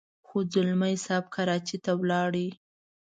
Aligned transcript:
خو 0.27 0.37
ځلمی 0.53 0.95
صاحب 1.05 1.25
کراچۍ 1.35 1.77
ته 1.85 1.91
ولاړ. 1.99 2.33